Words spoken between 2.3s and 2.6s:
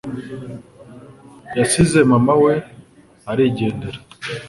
we